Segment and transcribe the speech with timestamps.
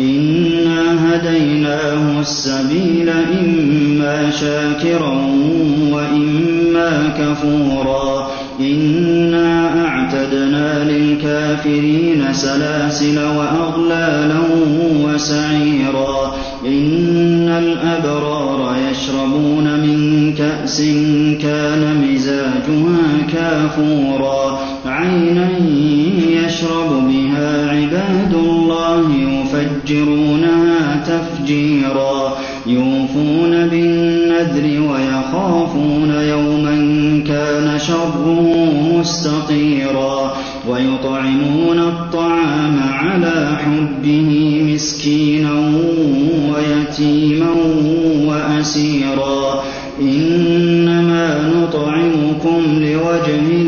[0.00, 5.14] إنا هديناه السبيل إما شاكرا
[5.90, 8.30] وإما كفورا
[8.60, 14.40] إنا أعتدنا للكافرين سلاسل وأغلالا
[15.04, 16.34] وسعيرا
[16.66, 20.80] إن الأبرار يشربون من كأس
[21.42, 25.48] كان مزاجها كافورا عينا
[26.30, 36.10] يشرب بها عباد الله يفجرونها تفجيرا يوفون بالنذر ويخافون
[37.88, 40.34] كان شره مستطيرا
[40.68, 45.52] ويطعمون الطعام على حبه مسكينا
[46.52, 47.50] ويتيما
[48.26, 49.62] وأسيرا
[50.00, 53.67] إنما نطعمكم لوجه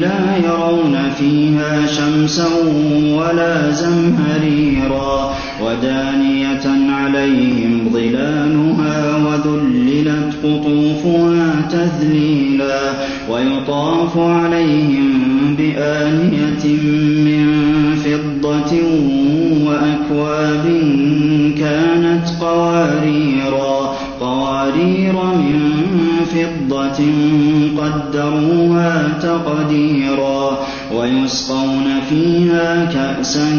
[0.00, 2.48] لا يرون فيها شمسا
[3.10, 12.80] ولا زمهريرا ودانية عليهم ظلالها وذللت قطوفها تذليلا
[13.30, 15.12] ويطاف عليهم
[15.58, 16.64] بآنية
[17.24, 17.46] من
[18.04, 18.72] فضة
[19.66, 20.64] وأكواب
[21.58, 22.75] كانت قواريرا
[24.86, 25.70] قوارير من
[26.24, 27.04] فضة
[27.82, 30.58] قدروها تقديرا
[30.94, 33.50] ويسقون فيها كأسا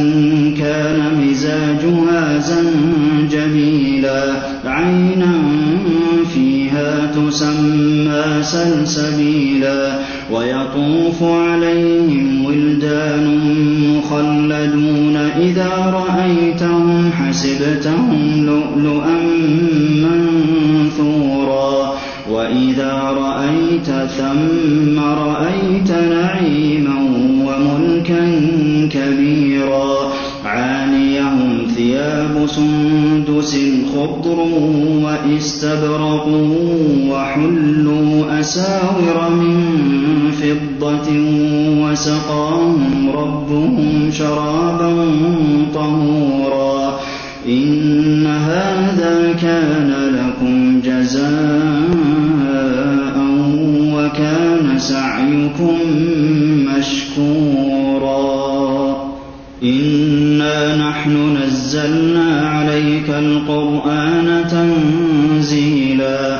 [0.60, 4.24] كان مزاجها زنجبيلا
[4.66, 5.34] عينا
[6.34, 10.00] فيها تسمى سلسبيلا
[10.32, 13.40] ويطوف عليهم ولدان
[13.98, 19.18] مخلدون إذا رأيتهم حسبتهم لؤلؤا
[22.78, 26.96] وإذا رأيت ثم رأيت نعيما
[27.46, 28.26] وملكا
[28.92, 29.96] كبيرا
[30.46, 33.58] عاليهم ثياب سندس
[33.96, 34.40] خضر
[35.04, 36.28] واستبرق
[37.10, 39.58] وحلوا أساور من
[40.32, 41.10] فضة
[41.84, 45.06] وسقاهم ربهم شرابا
[45.74, 47.00] طهورا
[47.48, 52.27] إن هذا كان لكم جزاء
[54.08, 55.78] وكان سعيكم
[56.78, 58.08] مشكورا.
[59.64, 66.40] إنا نحن نزلنا عليك القرآن تنزيلا.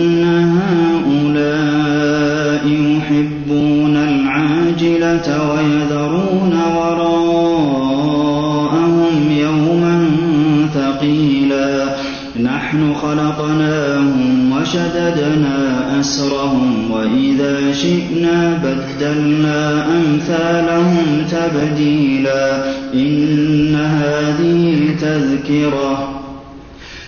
[12.71, 22.63] نحن خلقناهم وشددنا أسرهم وإذا شئنا بدلنا أمثالهم تبديلا
[22.93, 26.21] إن هذه تذكرة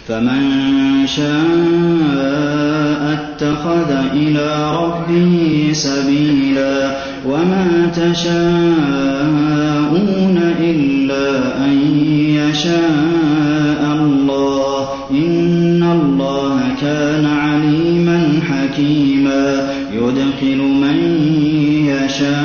[0.08, 0.42] فمن
[1.08, 1.24] شاء
[3.14, 6.92] اتخذ إلى ربه سبيلا
[7.26, 8.94] وما تشاءون
[10.60, 11.74] إلا أن
[12.30, 13.03] يشاء
[18.74, 19.74] حكيما.
[19.94, 20.98] يدخل من
[21.86, 22.44] يشاء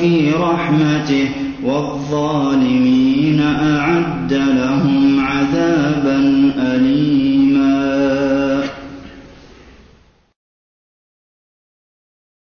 [0.00, 1.28] في رحمته
[1.64, 4.03] والظالمين أعد